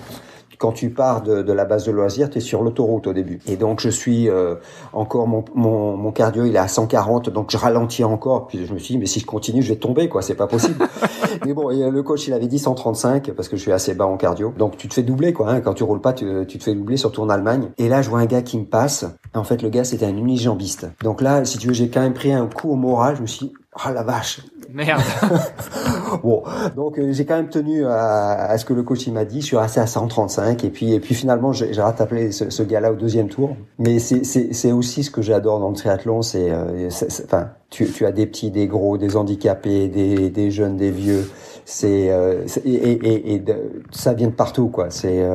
quand 0.59 0.73
tu 0.73 0.91
pars 0.91 1.23
de, 1.23 1.43
de, 1.43 1.53
la 1.53 1.65
base 1.65 1.85
de 1.85 1.93
loisirs, 1.93 2.31
tu 2.31 2.39
es 2.39 2.41
sur 2.41 2.63
l'autoroute 2.63 3.07
au 3.07 3.13
début. 3.13 3.41
Et 3.47 3.57
donc 3.57 3.81
je 3.81 3.89
suis 3.89 4.29
euh, 4.29 4.55
encore 4.93 5.27
mon, 5.27 5.45
mon, 5.55 5.97
mon, 5.97 6.13
cardio, 6.13 6.45
il 6.45 6.55
est 6.55 6.59
à 6.59 6.69
140, 6.69 7.31
donc 7.31 7.51
je 7.51 7.57
ralentis 7.57 8.05
encore. 8.05 8.47
Puis 8.47 8.67
je 8.67 8.73
me 8.73 8.79
suis 8.79 8.95
dit 8.95 8.99
mais 8.99 9.07
si 9.07 9.21
je 9.21 9.27
continue, 9.27 9.63
je 9.63 9.69
vais 9.69 9.79
tomber 9.79 10.09
quoi, 10.09 10.23
c'est 10.23 10.35
pas 10.35 10.47
possible. 10.47 10.87
mais 11.45 11.53
bon, 11.53 11.71
et 11.71 11.91
le 11.91 12.03
coach 12.03 12.27
il 12.27 12.33
avait 12.33 12.47
dit 12.47 12.59
135 12.59 13.33
parce 13.33 13.49
que 13.49 13.57
je 13.57 13.63
suis 13.63 13.73
assez 13.73 13.95
bas 13.95 14.07
en 14.07 14.17
cardio. 14.17 14.55
Donc 14.57 14.77
tu 14.77 14.89
te 14.89 14.95
fais 14.95 15.03
doubler 15.03 15.33
quoi. 15.33 15.51
Hein. 15.51 15.61
Quand 15.61 15.75
tu 15.75 15.83
roules 15.83 16.01
pas, 16.01 16.13
tu, 16.13 16.27
tu, 16.47 16.59
te 16.59 16.65
fais 16.65 16.75
doubler 16.75 16.97
surtout 16.97 17.23
en 17.23 17.29
Allemagne. 17.29 17.71
Et 17.79 17.89
là 17.89 18.03
je 18.03 18.09
vois 18.09 18.21
un 18.21 18.27
gars 18.27 18.43
qui 18.43 18.59
me 18.59 18.65
passe. 18.65 19.05
En 19.37 19.45
fait 19.45 19.63
le 19.63 19.69
gars 19.69 19.85
c'était 19.85 20.07
un 20.07 20.17
unijambiste. 20.17 20.89
Donc 21.03 21.21
là 21.21 21.45
si 21.45 21.59
tu 21.59 21.69
veux 21.69 21.75
j'ai 21.75 21.89
quand 21.89 22.01
même 22.01 22.15
pris 22.15 22.33
un 22.33 22.47
coup 22.47 22.71
au 22.71 22.77
moral. 22.77 23.17
Je 23.17 23.23
me 23.23 23.27
suis 23.27 23.53
oh 23.75 23.93
la 23.93 24.03
vache. 24.03 24.41
Merde. 24.73 25.01
bon, 26.23 26.43
donc 26.75 26.99
euh, 26.99 27.13
j'ai 27.13 27.25
quand 27.25 27.37
même 27.37 27.49
tenu 27.49 27.87
à, 27.87 28.33
à, 28.35 28.59
ce 28.59 28.65
que 28.65 28.75
le 28.75 28.83
coach 28.83 29.07
il 29.07 29.13
m'a 29.13 29.25
dit. 29.25 29.41
Je 29.41 29.47
suis 29.47 29.57
resté 29.57 29.81
à 29.81 29.87
135 29.87 30.65
et 30.65 30.71
puis 30.71 30.93
et 30.93 31.01
puis 31.01 31.15
finalement 31.15 31.53
j'ai 31.53 31.73
rattrapé 31.81 32.33
ce, 32.33 32.51
ce 32.51 32.63
gars-là 32.63 32.93
au 32.93 32.97
deuxième 32.97 33.29
tour. 33.29 33.57
Mais 33.79 33.99
c'est 33.99 34.25
c'est 34.25 34.73
aussi 34.73 35.05
ce 35.05 35.11
que 35.11 35.23
j'adore 35.23 35.61
dans 35.61 35.71
le 35.71 35.77
triathlon, 35.77 36.23
c'est 36.23 36.51
euh, 36.51 36.89
enfin 37.25 37.51
tu 37.71 37.87
tu 37.91 38.07
as 38.07 38.13
des 38.13 38.27
petits, 38.27 38.51
des 38.51 38.67
gros, 38.67 38.99
des 38.99 39.17
handicapés, 39.17 39.89
des 39.89 40.31
des 40.31 40.51
jeunes, 40.51 40.77
des 40.77 40.91
vieux. 40.91 41.31
C'est 41.65 42.11
euh, 42.11 42.45
et, 42.65 42.73
et, 42.73 43.35
et 43.35 43.45
ça 43.91 44.15
vient 44.15 44.29
de 44.29 44.33
partout 44.33 44.69
quoi. 44.69 44.91
C'est 44.91 45.27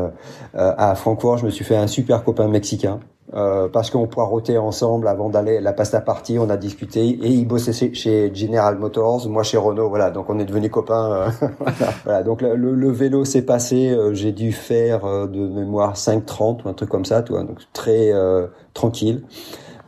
à 0.54 0.96
Francfort, 0.96 1.38
je 1.38 1.46
me 1.46 1.52
suis 1.52 1.66
fait 1.66 1.78
un 1.78 1.88
super 1.88 2.24
copain 2.24 2.48
mexicain 2.48 3.00
euh, 3.34 3.70
parce 3.70 3.90
qu'on 3.90 4.08
poireautait 4.08 4.58
ensemble 4.58 5.08
avant 5.08 5.30
d'aller 5.30 5.62
la 5.62 5.72
pasta 5.72 6.02
partie, 6.02 6.38
on 6.38 6.50
a 6.50 6.58
discuté 6.58 7.08
et 7.08 7.30
il 7.30 7.48
bossait 7.48 7.94
chez, 7.94 8.34
General 8.34 8.78
Motors, 8.78 9.30
moi 9.30 9.44
chez 9.44 9.58
Renault, 9.58 9.88
voilà, 9.88 10.12
donc 10.12 10.30
on 10.30 10.38
est 10.38 10.46
devenus 10.46 10.70
copains. 10.70 11.32
Euh, 11.44 11.48
voilà, 12.04 12.24
donc 12.24 12.42
le, 12.42 12.56
le 12.56 12.92
vélo 12.92 13.24
s'est 13.24 13.44
passé, 13.44 13.90
euh, 13.90 14.14
j'ai 14.14 14.34
dû 14.34 14.52
faire 14.52 15.02
de 15.06 15.48
mémoire 15.48 15.96
5,30 15.96 16.64
ou 16.66 16.70
un 16.70 16.74
truc 16.74 16.90
comme 16.90 17.06
ça, 17.06 17.22
toi, 17.22 17.44
donc 17.44 17.60
très 17.72 18.12
tranquille. 18.74 19.24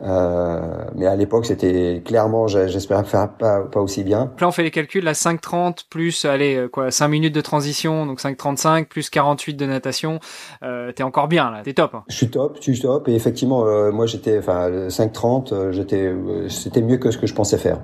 Euh, 0.04 0.60
mais 0.94 1.06
à 1.06 1.16
l'époque, 1.16 1.46
c'était 1.46 2.02
clairement, 2.04 2.46
j'espérais 2.46 3.04
faire 3.04 3.28
pas, 3.28 3.60
pas 3.60 3.80
aussi 3.80 4.04
bien. 4.04 4.30
Là, 4.40 4.48
on 4.48 4.52
fait 4.52 4.62
les 4.62 4.70
calculs, 4.70 5.04
la 5.04 5.12
5.30 5.12 5.84
plus, 5.88 6.24
allez, 6.24 6.56
euh, 6.56 6.68
quoi, 6.68 6.90
5 6.90 7.08
minutes 7.08 7.34
de 7.34 7.40
transition, 7.40 8.06
donc 8.06 8.20
5.35 8.20 8.86
plus 8.86 9.10
48 9.10 9.54
de 9.54 9.66
natation, 9.66 10.20
euh, 10.62 10.92
t'es 10.92 11.02
encore 11.02 11.28
bien 11.28 11.50
là, 11.50 11.62
t'es 11.64 11.74
top. 11.74 11.94
Hein. 11.94 12.04
Je 12.08 12.16
suis 12.16 12.30
top, 12.30 12.56
je 12.58 12.72
suis 12.72 12.80
top, 12.80 13.08
et 13.08 13.14
effectivement, 13.14 13.66
euh, 13.66 13.90
moi 13.92 14.06
j'étais, 14.06 14.38
enfin, 14.38 14.88
5.30, 14.88 15.70
j'étais, 15.72 16.12
c'était 16.48 16.82
mieux 16.82 16.98
que 16.98 17.10
ce 17.10 17.18
que 17.18 17.26
je 17.26 17.34
pensais 17.34 17.58
faire. 17.58 17.80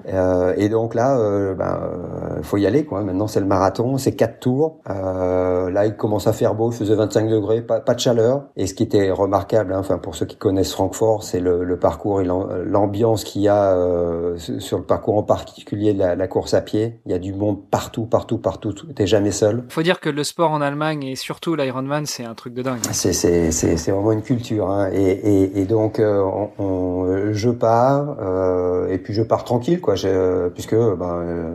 et 0.57 0.69
donc 0.69 0.95
là, 0.95 1.19
ben, 1.55 1.81
faut 2.43 2.57
y 2.57 2.67
aller, 2.67 2.85
quoi. 2.85 3.03
Maintenant, 3.03 3.27
c'est 3.27 3.41
le 3.41 3.47
marathon, 3.47 3.97
c'est 3.99 4.13
quatre 4.13 4.41
tours. 4.41 4.81
Là, 5.69 5.87
il 5.87 5.97
commence 5.97 6.27
à 6.27 6.33
faire 6.33 6.55
beau, 6.55 6.71
il 6.71 6.77
faisait 6.77 6.95
25 6.95 7.29
degrés, 7.29 7.61
pas, 7.61 7.81
pas 7.81 7.95
de 7.95 8.01
chaleur. 8.01 8.45
Et 8.57 8.67
ce 8.67 8.75
qui 8.75 8.83
était 8.83 9.11
remarquable, 9.11 9.75
hein, 9.75 9.81
enfin, 9.81 9.99
pour 9.99 10.15
ceux 10.15 10.27
qui 10.27 10.37
connaissent 10.37 10.73
Francfort, 10.73 11.23
c'est 11.23 11.41
le, 11.41 11.65
le 11.65 11.79
parcours 11.79 12.21
et 12.21 12.25
l'ambiance 12.25 13.25
qu'il 13.25 13.43
y 13.43 13.49
a 13.49 13.75
euh, 13.77 14.37
sur 14.39 14.79
le 14.79 14.85
parcours 14.85 15.17
en 15.17 15.23
particulier 15.23 15.93
la, 15.93 16.15
la, 16.15 16.29
course 16.29 16.55
à 16.55 16.61
pied. 16.61 17.01
Il 17.07 17.13
y 17.13 17.15
a 17.15 17.19
du 17.19 17.33
monde 17.33 17.59
partout, 17.71 18.07
partout, 18.07 18.39
partout. 18.39 18.73
T'es 18.73 19.07
jamais 19.07 19.33
seul. 19.33 19.65
Faut 19.69 19.83
dire 19.83 20.01
que 20.01 20.09
le 20.09 20.25
sport 20.25 20.53
en 20.53 20.61
Allemagne 20.61 21.03
et 21.05 21.17
surtout 21.17 21.55
l'Ironman, 21.55 22.07
c'est 22.07 22.25
un 22.25 22.35
truc 22.35 22.55
de 22.55 22.63
dingue. 22.63 22.81
C'est 22.93 23.91
vraiment 23.91 24.13
une 24.13 24.23
culture. 24.23 24.71
Hein. 24.71 24.91
Et, 24.93 25.11
et, 25.11 25.61
et 25.61 25.65
donc 25.65 25.99
euh, 25.99 26.23
on, 26.59 27.33
je 27.33 27.51
pars 27.51 28.17
euh, 28.21 28.80
et 28.93 28.99
puis 28.99 29.15
je 29.15 29.23
pars 29.23 29.45
tranquille 29.45 29.81
quoi. 29.81 29.95
Puisque 30.55 30.75
ben 30.75 31.55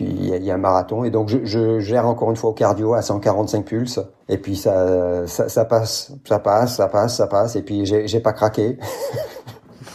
il 0.00 0.44
y, 0.44 0.50
a, 0.50 0.54
un 0.54 0.58
marathon 0.58 1.04
et 1.04 1.10
donc 1.10 1.28
je, 1.28 1.44
je 1.44 1.80
gère 1.80 2.06
encore 2.06 2.30
une 2.30 2.36
fois 2.36 2.50
au 2.50 2.54
cardio 2.54 2.94
à 2.94 3.02
145 3.02 3.64
pulses. 3.64 4.00
Et 4.28 4.38
puis 4.38 4.56
ça, 4.56 5.26
ça, 5.26 5.48
ça 5.48 5.64
passe, 5.64 6.12
ça 6.24 6.38
passe, 6.38 6.76
ça 6.76 6.88
passe, 6.88 7.16
ça 7.16 7.26
passe. 7.26 7.56
Et 7.56 7.62
puis 7.62 7.84
j'ai 7.86 8.20
pas 8.20 8.32
craqué. 8.32 8.78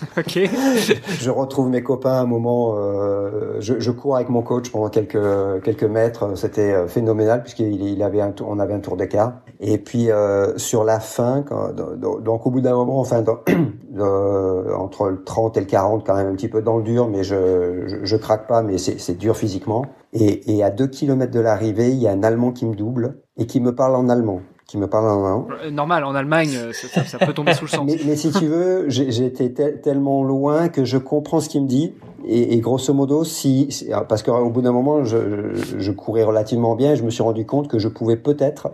ok. 0.18 0.39
je 1.20 1.29
retrouve 1.29 1.70
mes 1.70 1.84
copains 1.84 2.13
à 2.13 2.20
un 2.22 2.25
moment. 2.25 2.75
Euh, 2.77 3.58
je, 3.60 3.79
je, 3.79 3.91
cours 3.91 4.15
avec 4.15 4.29
mon 4.29 4.41
coach 4.41 4.72
pendant 4.72 4.89
quelques 4.89 5.62
quelques 5.63 5.84
mètres. 5.84 6.38
C'était 6.38 6.74
euh, 6.74 6.88
phénoménal 6.88 7.44
puisqu'il 7.44 7.82
il 7.84 8.03
avait 8.03 8.22
un, 8.22 8.34
on 8.46 8.60
avait 8.60 8.74
un 8.74 8.79
tour 8.79 8.98
d'écart. 8.98 9.34
Et 9.60 9.77
puis 9.77 10.12
euh, 10.12 10.58
sur 10.58 10.84
la 10.84 11.00
fin, 11.00 11.44
quand, 11.44 11.74
donc 11.74 12.46
au 12.46 12.51
bout 12.51 12.62
d'un 12.62 12.75
moment, 12.75 13.00
enfin 13.00 13.22
dans, 13.22 13.39
entre 14.77 15.10
le 15.10 15.24
30 15.24 15.58
et 15.58 15.62
le 15.62 15.65
40, 15.65 16.06
quand 16.06 16.15
même 16.15 16.27
un 16.27 16.36
petit 16.36 16.50
peu 16.50 16.62
dans 16.62 16.77
le 16.77 16.84
dur, 16.84 17.08
mais 17.08 17.24
je 17.24 18.00
je, 18.03 18.15
craque 18.15 18.48
pas, 18.48 18.62
mais 18.62 18.77
c'est 18.77 19.18
dur 19.18 19.36
physiquement. 19.36 19.86
Et, 20.13 20.56
et 20.56 20.63
à 20.63 20.70
deux 20.70 20.88
kilomètres 20.88 21.32
de 21.32 21.39
l'arrivée, 21.39 21.89
il 21.89 21.98
y 21.98 22.08
a 22.08 22.12
un 22.12 22.24
Allemand 22.24 22.51
qui 22.51 22.65
me 22.65 22.75
double 22.75 23.20
et 23.38 23.46
qui 23.46 23.62
me 23.62 23.74
parle 23.74 23.96
en 23.96 24.10
allemand 24.10 24.41
qui 24.69 24.77
me 24.77 24.85
parle 24.85 25.09
allemand. 25.09 25.47
Euh, 25.63 25.71
normal, 25.71 26.03
en 26.03 26.13
Allemagne, 26.13 26.51
euh, 26.55 26.73
ça, 26.73 27.03
ça, 27.03 27.17
peut 27.17 27.33
tomber 27.33 27.55
sous 27.55 27.65
le 27.65 27.69
sens. 27.69 27.85
mais, 27.88 27.97
mais, 28.05 28.15
si 28.15 28.31
tu 28.31 28.45
veux, 28.45 28.88
j'ai 28.88 29.25
été 29.25 29.51
tellement 29.51 30.23
loin 30.23 30.69
que 30.69 30.85
je 30.85 30.99
comprends 30.99 31.39
ce 31.39 31.49
qu'il 31.49 31.63
me 31.63 31.67
dit. 31.67 31.95
Et, 32.27 32.53
et, 32.53 32.59
grosso 32.59 32.93
modo, 32.93 33.23
si, 33.23 33.67
parce 34.07 34.21
qu'au 34.21 34.49
bout 34.51 34.61
d'un 34.61 34.71
moment, 34.71 35.05
je, 35.05 35.55
je, 35.79 35.91
courais 35.91 36.23
relativement 36.23 36.75
bien, 36.75 36.91
et 36.91 36.95
je 36.95 37.03
me 37.03 37.09
suis 37.09 37.23
rendu 37.23 37.47
compte 37.47 37.67
que 37.67 37.79
je 37.79 37.88
pouvais 37.88 38.17
peut-être 38.17 38.69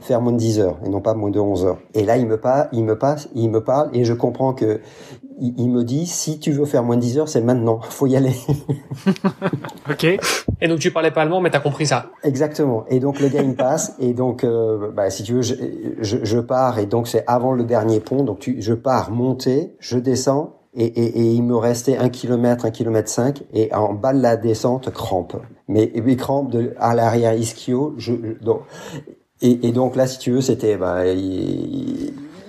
faire 0.00 0.22
moins 0.22 0.32
de 0.32 0.38
10 0.38 0.60
heures 0.60 0.78
et 0.84 0.88
non 0.88 1.00
pas 1.00 1.12
moins 1.12 1.30
de 1.30 1.40
11 1.40 1.66
heures. 1.66 1.78
Et 1.92 2.04
là, 2.04 2.16
il 2.16 2.26
me 2.26 2.38
passe, 2.38 2.68
il 2.72 2.84
me 2.84 2.96
passe, 2.96 3.28
il 3.34 3.50
me 3.50 3.62
parle 3.62 3.90
et 3.92 4.04
je 4.04 4.14
comprends 4.14 4.54
que 4.54 4.80
il, 5.40 5.70
me 5.70 5.84
dit 5.84 6.06
si 6.06 6.38
tu 6.38 6.52
veux 6.52 6.64
faire 6.64 6.82
moins 6.82 6.96
de 6.96 7.00
10 7.00 7.18
heures, 7.18 7.28
c'est 7.28 7.40
maintenant, 7.40 7.80
faut 7.90 8.06
y 8.06 8.16
aller. 8.16 8.34
ok. 9.90 10.04
Et 10.60 10.68
donc 10.68 10.78
tu 10.78 10.90
parlais 10.90 11.10
pas 11.10 11.22
allemand, 11.22 11.40
mais 11.40 11.50
t'as 11.50 11.60
compris 11.60 11.86
ça. 11.86 12.10
Exactement. 12.22 12.84
Et 12.88 13.00
donc 13.00 13.20
le 13.20 13.28
gars 13.28 13.42
il 13.42 13.50
me 13.50 13.54
passe 13.54 13.94
et 13.98 14.12
donc 14.14 14.44
euh, 14.44 14.90
bah, 14.92 15.10
si 15.10 15.22
tu 15.22 15.34
veux, 15.34 15.42
je, 15.42 15.54
je, 16.00 16.18
je 16.22 16.38
pars 16.38 16.78
et 16.78 16.86
donc 16.86 17.08
c'est 17.08 17.24
avant 17.26 17.52
le 17.52 17.64
dernier 17.64 18.00
pont, 18.00 18.24
donc 18.24 18.38
tu, 18.38 18.60
je 18.60 18.74
pars 18.74 19.10
monter, 19.10 19.74
je 19.78 19.98
descends 19.98 20.54
et, 20.76 20.86
et, 20.86 21.20
et, 21.20 21.32
il 21.34 21.42
me 21.42 21.56
restait 21.56 21.96
un 21.96 22.08
kilomètre, 22.08 22.64
un 22.64 22.70
kilomètre 22.70 23.08
cinq, 23.08 23.44
et 23.52 23.72
en 23.72 23.94
bas 23.94 24.12
de 24.12 24.20
la 24.20 24.36
descente, 24.36 24.90
crampe. 24.90 25.36
Mais, 25.68 25.92
mais 26.04 26.16
crampe 26.16 26.50
de, 26.50 26.74
à 26.78 26.96
l'arrière 26.96 27.34
ischio, 27.34 27.94
je, 27.96 28.12
donc, 28.42 28.62
et, 29.40 29.68
et, 29.68 29.72
donc 29.72 29.94
là, 29.94 30.06
si 30.08 30.18
tu 30.18 30.32
veux, 30.32 30.40
c'était, 30.40 30.76
bah, 30.76 31.04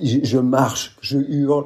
je, 0.01 0.37
marche, 0.37 0.95
je 1.01 1.17
hurle, 1.17 1.65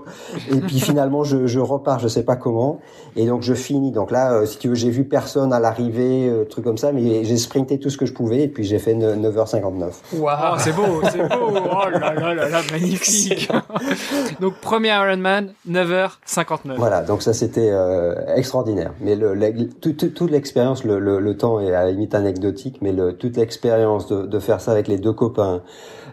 et 0.52 0.60
puis 0.60 0.80
finalement 0.80 1.24
je, 1.24 1.48
je, 1.48 1.60
repars, 1.60 2.00
je 2.00 2.08
sais 2.08 2.24
pas 2.24 2.36
comment, 2.36 2.80
et 3.16 3.26
donc 3.26 3.42
je 3.42 3.54
finis. 3.54 3.92
Donc 3.92 4.12
là, 4.12 4.34
euh, 4.34 4.46
si 4.46 4.58
tu 4.58 4.70
veux, 4.70 4.76
j'ai 4.76 4.90
vu 4.90 5.04
personne 5.04 5.54
à 5.54 5.60
l'arrivée, 5.60 6.28
euh, 6.30 6.46
truc 6.46 6.64
comme 6.64 6.78
ça, 6.78 6.92
mais 6.92 7.24
j'ai 7.24 7.38
sprinté 7.38 7.80
tout 7.80 7.90
ce 7.90 7.98
que 7.98 8.06
je 8.06 8.14
pouvais, 8.14 8.44
et 8.44 8.48
puis 8.48 8.64
j'ai 8.64 8.80
fait 8.80 8.94
9h59. 8.94 10.18
Waouh, 10.18 10.60
c'est 10.60 10.74
beau, 10.74 11.02
c'est 11.12 11.28
beau, 11.28 11.36
oh 11.54 11.90
là 11.90 12.14
là 12.14 12.34
là 12.34 12.50
là, 12.50 12.62
magnifique. 12.72 13.50
donc 14.40 14.56
premier 14.62 14.90
Ironman, 14.90 15.54
9h59. 15.70 16.76
Voilà, 16.78 17.02
donc 17.02 17.22
ça 17.22 17.34
c'était 17.34 17.70
euh, 17.72 18.16
extraordinaire. 18.36 18.94
Mais 19.02 19.16
le, 19.16 19.36
toute 19.80 20.32
l'expérience, 20.32 20.84
le, 20.84 21.00
le, 21.00 21.20
le, 21.20 21.38
temps 21.38 21.60
est 21.60 21.74
à 21.74 21.86
la 21.86 21.92
limite 21.92 22.16
anecdotique, 22.16 22.80
mais 22.82 22.92
le, 22.92 23.14
toute 23.14 23.38
l'expérience 23.38 24.08
de, 24.08 24.26
de 24.26 24.40
faire 24.40 24.62
ça 24.62 24.72
avec 24.72 24.88
les 24.88 24.98
deux 24.98 25.14
copains, 25.14 25.62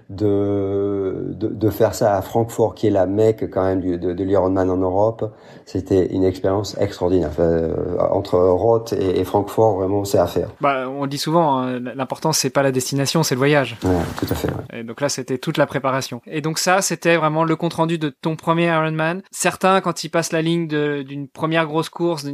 de, 0.08 1.32
de, 1.32 1.48
de, 1.48 1.70
faire 1.70 1.94
ça 1.94 2.16
à 2.16 2.22
Francfort, 2.22 2.74
qui 2.74 2.86
est 2.86 2.90
la 2.90 3.06
mecque 3.06 3.50
quand 3.50 3.64
même 3.64 3.80
du, 3.80 3.98
de, 3.98 4.12
de 4.12 4.24
l'Ironman 4.24 4.70
en 4.70 4.76
Europe, 4.76 5.34
c'était 5.64 6.06
une 6.06 6.22
expérience 6.22 6.76
extraordinaire. 6.78 7.30
Euh, 7.40 7.74
entre 8.10 8.38
Roth 8.38 8.92
et, 8.92 9.18
et, 9.20 9.24
Francfort, 9.24 9.76
vraiment, 9.76 10.04
c'est 10.04 10.18
à 10.18 10.26
faire. 10.26 10.48
Bah, 10.60 10.88
on 10.88 11.06
dit 11.06 11.18
souvent, 11.18 11.58
hein, 11.58 11.80
l'important 11.80 12.32
c'est 12.32 12.50
pas 12.50 12.62
la 12.62 12.70
destination, 12.70 13.24
c'est 13.24 13.34
le 13.34 13.40
voyage. 13.40 13.76
Ouais, 13.82 13.90
tout 14.18 14.26
à 14.30 14.34
fait. 14.34 14.48
Ouais. 14.48 14.80
Et 14.80 14.84
donc 14.84 15.00
là, 15.00 15.08
c'était 15.08 15.38
toute 15.38 15.56
la 15.56 15.66
préparation. 15.66 16.20
Et 16.26 16.40
donc 16.40 16.58
ça, 16.58 16.82
c'était 16.82 17.16
vraiment 17.16 17.42
le 17.42 17.56
compte 17.56 17.74
rendu 17.74 17.98
de 17.98 18.08
ton 18.08 18.36
premier 18.36 18.66
Ironman. 18.66 19.22
Certains, 19.32 19.80
quand 19.80 20.04
ils 20.04 20.08
passent 20.08 20.32
la 20.32 20.42
ligne 20.42 20.68
d'une 20.68 21.28
première 21.28 21.66
grosse 21.66 21.88
course, 21.88 22.26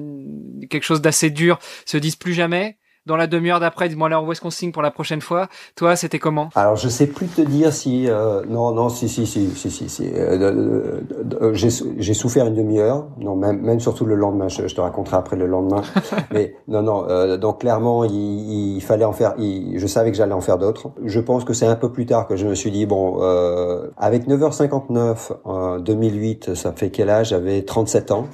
quelque 0.68 0.84
chose 0.84 1.00
d'assez 1.00 1.30
dur, 1.30 1.58
se 1.86 1.96
disent 1.96 2.16
plus 2.16 2.34
jamais 2.34 2.76
dans 3.06 3.16
la 3.16 3.26
demi-heure 3.26 3.60
d'après, 3.60 3.88
dis-moi 3.88 4.06
alors 4.06 4.24
où 4.24 4.32
est-ce 4.32 4.40
qu'on 4.40 4.50
signe 4.50 4.70
pour 4.70 4.82
la 4.82 4.90
prochaine 4.90 5.20
fois? 5.20 5.48
Toi, 5.74 5.96
c'était 5.96 6.18
comment? 6.18 6.50
Alors, 6.54 6.76
je 6.76 6.88
sais 6.88 7.06
plus 7.06 7.26
te 7.26 7.40
dire 7.40 7.72
si 7.72 8.08
euh, 8.08 8.42
non, 8.48 8.72
non, 8.72 8.88
si, 8.88 9.08
si, 9.08 9.26
si, 9.26 9.50
si, 9.50 9.70
si, 9.70 9.88
si. 9.88 10.08
Euh, 10.14 11.00
euh, 11.40 11.52
j'ai 11.54 12.14
souffert 12.14 12.46
une 12.46 12.54
demi-heure, 12.54 13.08
non, 13.18 13.34
même, 13.34 13.60
même 13.60 13.80
surtout 13.80 14.04
le 14.04 14.14
lendemain. 14.14 14.48
Je, 14.48 14.68
je 14.68 14.74
te 14.74 14.80
raconterai 14.80 15.16
après 15.16 15.36
le 15.36 15.46
lendemain. 15.46 15.82
Mais 16.32 16.54
non, 16.68 16.82
non. 16.82 17.08
Euh, 17.08 17.36
donc 17.36 17.60
clairement, 17.60 18.04
il, 18.04 18.76
il, 18.76 18.80
fallait 18.80 19.04
en 19.04 19.12
faire. 19.12 19.34
Il, 19.38 19.78
je 19.78 19.86
savais 19.86 20.12
que 20.12 20.16
j'allais 20.16 20.32
en 20.32 20.40
faire 20.40 20.58
d'autres. 20.58 20.90
Je 21.04 21.20
pense 21.20 21.44
que 21.44 21.54
c'est 21.54 21.66
un 21.66 21.76
peu 21.76 21.90
plus 21.90 22.06
tard 22.06 22.28
que 22.28 22.36
je 22.36 22.46
me 22.46 22.54
suis 22.54 22.70
dit 22.70 22.86
bon, 22.86 23.18
euh, 23.20 23.88
avec 23.96 24.28
9h59 24.28 25.32
en 25.44 25.78
2008, 25.80 26.54
ça 26.54 26.72
fait 26.72 26.90
quel 26.90 27.10
âge? 27.10 27.30
J'avais 27.30 27.62
37 27.62 28.10
ans. 28.12 28.26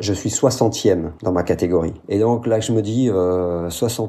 je 0.00 0.12
suis 0.12 0.30
60e 0.30 1.10
dans 1.22 1.32
ma 1.32 1.42
catégorie. 1.42 1.94
Et 2.08 2.18
donc 2.18 2.46
là, 2.46 2.58
je 2.60 2.72
me 2.72 2.82
dis 2.82 3.08
60 3.68 3.99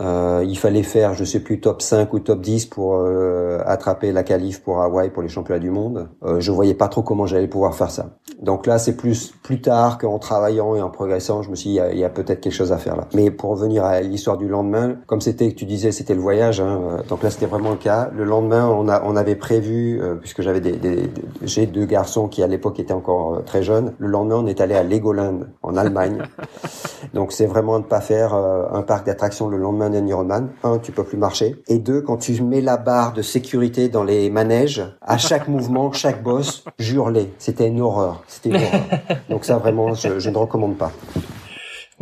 euh, 0.00 0.44
il 0.46 0.56
fallait 0.58 0.82
faire, 0.82 1.14
je 1.14 1.24
sais 1.24 1.40
plus, 1.40 1.60
top 1.60 1.82
5 1.82 2.12
ou 2.12 2.18
top 2.18 2.40
10 2.40 2.66
pour 2.66 2.96
euh, 2.96 3.60
attraper 3.66 4.12
la 4.12 4.22
qualif 4.22 4.62
pour 4.62 4.80
Hawaï 4.80 5.10
pour 5.10 5.22
les 5.22 5.28
championnats 5.28 5.60
du 5.60 5.70
monde. 5.70 6.08
Euh, 6.24 6.40
je 6.40 6.50
voyais 6.50 6.74
pas 6.74 6.88
trop 6.88 7.02
comment 7.02 7.26
j'allais 7.26 7.48
pouvoir 7.48 7.74
faire 7.74 7.90
ça. 7.90 8.10
Donc 8.42 8.66
là, 8.66 8.78
c'est 8.78 8.96
plus 8.96 9.32
plus 9.42 9.60
tard 9.60 9.98
qu'en 9.98 10.18
travaillant 10.18 10.74
et 10.76 10.82
en 10.82 10.90
progressant, 10.90 11.42
je 11.42 11.50
me 11.50 11.56
suis 11.56 11.70
dit, 11.70 11.80
il 11.92 11.98
y 11.98 12.04
a, 12.04 12.10
peut-être 12.10 12.40
quelque 12.40 12.52
chose 12.52 12.72
à 12.72 12.78
faire 12.78 12.96
là. 12.96 13.06
Mais 13.14 13.30
pour 13.30 13.50
revenir 13.50 13.84
à 13.84 14.00
l'histoire 14.00 14.36
du 14.36 14.48
lendemain, 14.48 14.96
comme 15.06 15.20
c'était, 15.20 15.50
que 15.50 15.56
tu 15.56 15.64
disais, 15.64 15.92
c'était 15.92 16.14
le 16.14 16.20
voyage. 16.20 16.60
Hein, 16.60 16.80
euh, 16.82 17.02
donc 17.08 17.22
là, 17.22 17.30
c'était 17.30 17.46
vraiment 17.46 17.70
le 17.70 17.76
cas. 17.76 18.10
Le 18.14 18.24
lendemain, 18.24 18.68
on 18.68 18.88
a, 18.88 19.02
on 19.04 19.16
avait 19.16 19.36
prévu, 19.36 20.00
euh, 20.00 20.14
puisque 20.14 20.42
j'avais 20.42 20.60
des, 20.60 20.72
des, 20.72 21.10
j'ai 21.42 21.66
deux 21.66 21.86
garçons 21.86 22.28
qui 22.28 22.42
à 22.42 22.46
l'époque 22.46 22.78
étaient 22.78 22.92
encore 22.92 23.34
euh, 23.34 23.40
très 23.40 23.62
jeunes. 23.62 23.94
Le 23.98 24.08
lendemain, 24.08 24.36
on 24.36 24.46
est 24.46 24.60
allé 24.60 24.74
à 24.74 24.82
Legoland 24.82 25.40
en 25.62 25.76
Allemagne. 25.76 26.22
donc 27.14 27.32
c'est 27.32 27.46
vraiment 27.46 27.78
de 27.78 27.84
pas 27.84 28.00
faire 28.00 28.34
un 28.34 28.82
parc 28.82 29.06
d'attractions 29.06 29.48
le 29.48 29.56
lendemain 29.56 29.90
d'un 29.90 30.06
Ironman. 30.06 30.50
Un, 30.64 30.78
tu 30.78 30.92
peux 30.92 31.04
plus 31.04 31.18
marcher. 31.18 31.56
Et 31.68 31.78
deux, 31.78 32.00
quand 32.00 32.16
tu 32.16 32.40
mets 32.42 32.60
la 32.60 32.76
barre 32.76 33.12
de 33.12 33.22
sécurité 33.22 33.88
dans 33.88 34.04
les 34.04 34.30
manèges, 34.30 34.82
à 35.00 35.18
chaque 35.18 35.48
mouvement, 35.48 35.92
chaque 35.92 36.22
boss, 36.22 36.64
j'hurlais. 36.78 37.30
C'était 37.38 37.68
une 37.68 37.80
horreur. 37.80 38.22
C'était 38.32 38.54
horreur. 38.54 38.82
Donc 39.28 39.44
ça, 39.44 39.58
vraiment, 39.58 39.94
je, 39.94 40.18
je 40.18 40.30
ne 40.30 40.36
recommande 40.36 40.78
pas. 40.78 40.92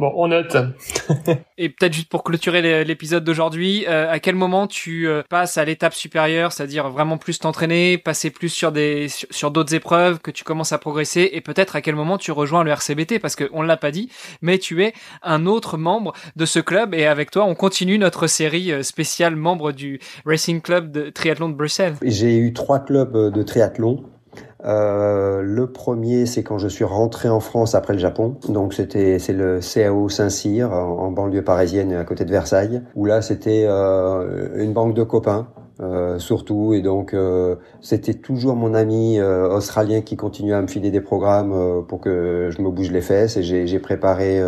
Bon, 0.00 0.12
on 0.14 0.28
note. 0.28 0.56
et 1.58 1.68
peut-être 1.68 1.92
juste 1.92 2.08
pour 2.08 2.24
clôturer 2.24 2.84
l'épisode 2.84 3.22
d'aujourd'hui, 3.22 3.84
euh, 3.86 4.10
à 4.10 4.18
quel 4.18 4.34
moment 4.34 4.66
tu 4.66 5.06
euh, 5.06 5.22
passes 5.28 5.58
à 5.58 5.64
l'étape 5.66 5.92
supérieure, 5.92 6.52
c'est-à-dire 6.52 6.88
vraiment 6.88 7.18
plus 7.18 7.38
t'entraîner, 7.38 7.98
passer 7.98 8.30
plus 8.30 8.48
sur 8.48 8.72
des 8.72 9.08
sur 9.08 9.50
d'autres 9.50 9.74
épreuves, 9.74 10.20
que 10.20 10.30
tu 10.30 10.42
commences 10.42 10.72
à 10.72 10.78
progresser, 10.78 11.28
et 11.34 11.42
peut-être 11.42 11.76
à 11.76 11.82
quel 11.82 11.96
moment 11.96 12.16
tu 12.16 12.32
rejoins 12.32 12.64
le 12.64 12.70
RCBT, 12.70 13.18
parce 13.20 13.36
que 13.36 13.44
on 13.52 13.60
l'a 13.60 13.76
pas 13.76 13.90
dit, 13.90 14.08
mais 14.40 14.56
tu 14.56 14.82
es 14.82 14.94
un 15.22 15.44
autre 15.44 15.76
membre 15.76 16.14
de 16.34 16.46
ce 16.46 16.60
club, 16.60 16.94
et 16.94 17.06
avec 17.06 17.30
toi, 17.30 17.44
on 17.44 17.54
continue 17.54 17.98
notre 17.98 18.26
série 18.26 18.72
euh, 18.72 18.82
spéciale 18.82 19.36
membre 19.36 19.72
du 19.72 20.00
Racing 20.24 20.62
Club 20.62 20.92
de 20.92 21.10
triathlon 21.10 21.50
de 21.50 21.54
Bruxelles. 21.54 21.96
J'ai 22.00 22.38
eu 22.38 22.54
trois 22.54 22.78
clubs 22.78 23.34
de 23.34 23.42
triathlon. 23.42 24.02
Euh, 24.64 25.42
le 25.42 25.66
premier, 25.72 26.26
c'est 26.26 26.42
quand 26.42 26.58
je 26.58 26.68
suis 26.68 26.84
rentré 26.84 27.28
en 27.28 27.40
France 27.40 27.74
après 27.74 27.92
le 27.92 27.98
Japon. 27.98 28.36
Donc 28.48 28.74
c'était 28.74 29.18
c'est 29.18 29.32
le 29.32 29.60
CAO 29.60 30.08
Saint-Cyr 30.08 30.72
en, 30.72 31.10
banlieue 31.10 31.42
parisienne 31.42 31.92
à 31.92 32.04
côté 32.04 32.24
de 32.24 32.30
Versailles, 32.30 32.82
où 32.94 33.04
là 33.04 33.22
c'était 33.22 33.64
euh, 33.66 34.62
une 34.62 34.72
banque 34.72 34.94
de 34.94 35.02
copains. 35.02 35.48
Euh, 35.82 36.18
surtout 36.18 36.74
et 36.74 36.82
donc 36.82 37.14
euh, 37.14 37.56
c'était 37.80 38.12
toujours 38.12 38.54
mon 38.54 38.74
ami 38.74 39.18
euh, 39.18 39.48
australien 39.48 40.02
qui 40.02 40.14
continuait 40.14 40.52
à 40.52 40.60
me 40.60 40.66
filer 40.66 40.90
des 40.90 41.00
programmes 41.00 41.84
pour 41.86 42.00
que 42.00 42.50
je 42.50 42.60
me 42.60 42.70
bouge 42.70 42.90
les 42.90 43.00
fesses 43.00 43.38
et 43.38 43.42
j'ai 43.42 43.78
préparé 43.78 44.42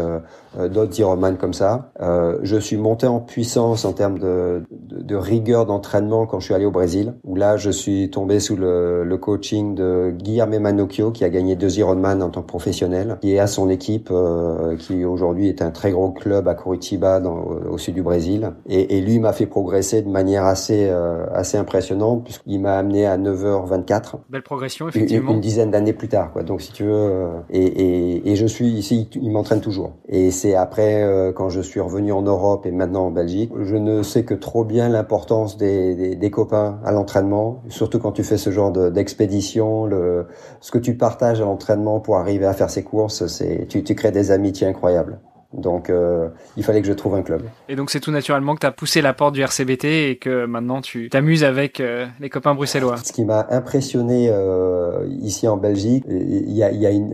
euh, 0.59 0.69
d'autres 0.69 0.99
Ironman 0.99 1.37
comme 1.37 1.55
ça. 1.55 1.93
Euh, 2.01 2.39
je 2.43 2.57
suis 2.57 2.77
monté 2.77 3.07
en 3.07 3.21
puissance 3.21 3.85
en 3.85 3.93
termes 3.93 4.19
de, 4.19 4.63
de, 4.71 5.17
rigueur 5.17 5.65
d'entraînement 5.65 6.27
quand 6.27 6.41
je 6.41 6.47
suis 6.47 6.55
allé 6.55 6.67
au 6.67 6.71
Brésil, 6.71 7.15
où 7.25 7.37
là 7.37 7.57
je 7.57 7.71
suis 7.71 8.11
tombé 8.11 8.39
sous 8.39 8.57
le, 8.57 9.05
le 9.05 9.17
coaching 9.17 9.75
de 9.75 10.13
Guillermo 10.15 10.59
Manocchio, 10.59 11.11
qui 11.11 11.25
a 11.25 11.31
gagné 11.31 11.57
deux 11.57 11.79
Ironman 11.79 12.23
en 12.23 12.29
tant 12.29 12.43
que 12.43 12.47
professionnel, 12.47 13.17
qui 13.23 13.35
est 13.35 13.39
à 13.39 13.47
son 13.47 13.71
équipe, 13.71 14.09
euh, 14.11 14.77
qui 14.77 15.05
aujourd'hui 15.05 15.49
est 15.49 15.63
un 15.63 15.71
très 15.71 15.91
gros 15.91 16.11
club 16.11 16.49
à 16.49 16.55
Curitiba, 16.55 17.21
dans, 17.21 17.45
au 17.71 17.79
sud 17.79 17.95
du 17.95 18.03
Brésil. 18.03 18.53
Et, 18.69 18.99
et 18.99 19.01
lui 19.01 19.19
m'a 19.21 19.33
fait 19.33 19.47
progresser 19.47 20.03
de 20.03 20.11
manière 20.11 20.45
assez 20.45 20.89
euh, 20.91 21.22
assez 21.35 21.57
impressionnante, 21.57 22.25
puisqu'il 22.25 22.61
m'a 22.61 22.77
amené 22.77 23.07
à 23.07 23.19
9h24. 23.19 24.15
Belle 24.31 24.43
progression, 24.43 24.89
effectivement. 24.89 25.31
Une, 25.31 25.37
une 25.37 25.41
dizaine 25.41 25.71
d'années 25.71 25.93
plus 25.93 26.09
tard, 26.09 26.33
quoi. 26.33 26.43
Donc 26.43 26.61
si 26.61 26.73
tu 26.73 26.85
veux, 26.85 26.93
euh, 26.93 27.29
et, 27.51 27.65
et, 27.65 28.31
et 28.33 28.37
je 28.37 28.47
suis 28.47 28.69
ici, 28.69 29.09
il 29.15 29.31
m'entraîne 29.31 29.61
toujours. 29.61 29.93
Et 30.09 30.31
c'est 30.31 30.55
après, 30.55 31.03
euh, 31.03 31.33
quand 31.33 31.49
je 31.49 31.61
suis 31.61 31.81
revenu 31.81 32.13
en 32.13 32.23
Europe 32.23 32.67
et 32.67 32.71
maintenant 32.71 33.07
en 33.07 33.11
Belgique, 33.11 33.53
je 33.61 33.77
ne 33.77 34.03
sais 34.03 34.25
que 34.25 34.35
trop 34.35 34.65
bien 34.65 34.89
l'importance 34.89 35.57
des, 35.57 35.95
des, 35.95 36.17
des, 36.17 36.31
copains 36.31 36.81
à 36.85 36.93
l'entraînement, 36.93 37.63
surtout 37.69 37.99
quand 37.99 38.13
tu 38.13 38.25
fais 38.25 38.39
ce 38.39 38.51
genre 38.51 38.73
d'expédition, 38.73 39.87
le, 39.87 40.27
ce 40.61 40.71
que 40.71 40.79
tu 40.79 40.97
partages 40.97 41.41
à 41.41 41.45
l'entraînement 41.45 42.01
pour 42.01 42.17
arriver 42.17 42.47
à 42.47 42.53
faire 42.53 42.71
ces 42.71 42.83
courses, 42.83 43.27
c'est 43.27 43.67
tu, 43.69 43.83
tu 43.85 43.95
crées 43.95 44.13
des 44.13 44.31
amitiés 44.31 44.67
incroyables. 44.67 45.21
Donc, 45.55 45.91
euh, 45.91 46.29
il 46.57 46.65
fallait 46.65 46.81
que 46.81 46.87
je 46.87 46.93
trouve 46.93 47.15
un 47.15 47.23
club. 47.23 47.43
Et 47.69 47.77
donc, 47.77 47.91
c'est 47.91 48.01
tout 48.01 48.11
naturellement 48.11 48.55
que 48.55 48.61
tu 48.61 48.67
as 48.67 48.73
poussé 48.73 49.03
la 49.03 49.13
porte 49.13 49.35
du 49.35 49.43
RCBT 49.43 49.85
et 49.85 50.17
que 50.17 50.47
maintenant 50.47 50.81
tu 50.81 51.11
t'amuses 51.11 51.45
avec 51.45 51.81
euh, 51.81 52.07
les 52.21 52.31
copains 52.31 52.55
bruxellois. 52.55 52.97
Ce 52.97 53.13
qui 53.13 53.25
m'a 53.25 53.47
impressionné 53.51 54.29
euh, 54.31 55.07
ici 55.21 55.47
en 55.47 55.59
Belgique, 55.59 56.05
il 56.09 56.53
y 56.53 56.63
a, 56.63 56.73
y 56.73 56.87
a 56.87 56.91
une, 56.91 57.13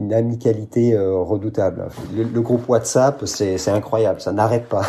une, 0.00 0.14
amicalité 0.14 0.98
redoutable. 0.98 1.88
Le, 2.16 2.22
le, 2.22 2.40
groupe 2.40 2.66
WhatsApp, 2.68 3.22
c'est 3.26 3.68
incroyable, 3.68 4.20
ça 4.20 4.32
n'arrête 4.32 4.66
pas. 4.68 4.86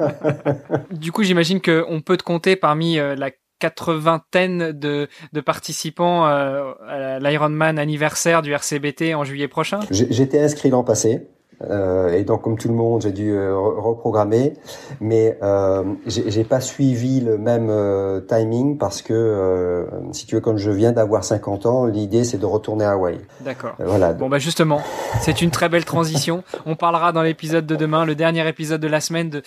du 0.90 1.10
coup, 1.10 1.22
j'imagine 1.22 1.60
qu'on 1.62 2.02
peut 2.02 2.18
te 2.18 2.22
compter 2.22 2.56
parmi 2.56 2.96
la 2.96 3.30
quatre-vingtaine 3.58 4.72
de, 4.72 5.08
de 5.32 5.40
participants 5.40 6.24
à 6.24 7.18
l'Ironman 7.18 7.78
anniversaire 7.78 8.42
du 8.42 8.52
RCBT 8.52 9.14
en 9.14 9.24
juillet 9.24 9.48
prochain? 9.48 9.80
J'étais 9.90 10.40
inscrit 10.40 10.68
l'an 10.68 10.84
passé. 10.84 11.26
Euh, 11.68 12.12
et 12.12 12.24
donc, 12.24 12.42
comme 12.42 12.56
tout 12.56 12.68
le 12.68 12.74
monde, 12.74 13.02
j'ai 13.02 13.12
dû 13.12 13.32
euh, 13.32 13.56
reprogrammer, 13.56 14.54
mais 15.00 15.38
euh, 15.42 15.84
j'ai 16.06 16.44
pas 16.44 16.60
suivi 16.60 17.20
le 17.20 17.38
même 17.38 17.68
euh, 17.70 18.20
timing 18.20 18.78
parce 18.78 19.02
que, 19.02 19.12
euh, 19.12 19.84
si 20.12 20.26
tu 20.26 20.36
veux, 20.36 20.40
quand 20.40 20.56
je 20.56 20.70
viens 20.70 20.92
d'avoir 20.92 21.24
50 21.24 21.66
ans, 21.66 21.86
l'idée 21.86 22.24
c'est 22.24 22.38
de 22.38 22.46
retourner 22.46 22.84
à 22.84 22.92
Hawaï. 22.92 23.18
D'accord. 23.40 23.74
voilà. 23.78 24.12
Bon 24.12 24.28
bah 24.28 24.38
justement, 24.38 24.80
c'est 25.20 25.42
une 25.42 25.50
très 25.50 25.68
belle 25.68 25.84
transition. 25.84 26.42
On 26.66 26.76
parlera 26.76 27.12
dans 27.12 27.22
l'épisode 27.22 27.66
de 27.66 27.76
demain, 27.76 28.04
le 28.04 28.14
dernier 28.14 28.46
épisode 28.48 28.80
de 28.80 28.88
la 28.88 29.00
semaine, 29.00 29.30
de 29.30 29.42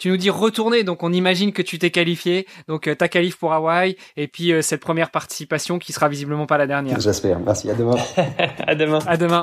tu 0.00 0.08
nous 0.08 0.16
dis 0.16 0.30
retourner, 0.30 0.82
donc 0.82 1.02
on 1.02 1.12
imagine 1.12 1.52
que 1.52 1.60
tu 1.60 1.78
t'es 1.78 1.90
qualifié, 1.90 2.46
donc 2.68 2.88
euh, 2.88 2.94
ta 2.94 3.08
qualif 3.08 3.36
pour 3.36 3.52
Hawaï, 3.52 3.96
et 4.16 4.28
puis 4.28 4.50
euh, 4.50 4.62
cette 4.62 4.80
première 4.80 5.10
participation 5.10 5.78
qui 5.78 5.92
sera 5.92 6.08
visiblement 6.08 6.46
pas 6.46 6.56
la 6.56 6.66
dernière. 6.66 6.98
J'espère. 6.98 7.38
Merci. 7.38 7.70
À 7.70 7.74
demain. 7.74 7.96
à 8.66 8.74
demain. 8.74 9.00
À 9.06 9.16
demain. 9.18 9.42